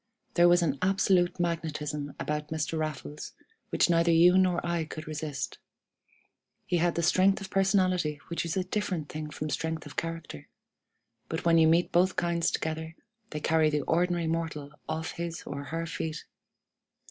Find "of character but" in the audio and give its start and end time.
9.85-11.45